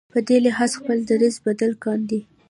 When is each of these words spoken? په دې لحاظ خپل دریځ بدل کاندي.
په 0.13 0.19
دې 0.27 0.37
لحاظ 0.45 0.71
خپل 0.79 0.97
دریځ 1.09 1.35
بدل 1.47 1.71
کاندي. 1.83 2.21